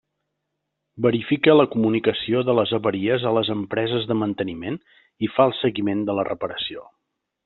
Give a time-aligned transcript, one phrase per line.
[1.05, 4.79] Verifica la comunicació de les avaries a les empreses de manteniment
[5.29, 6.87] i fa el seguiment de la reparació.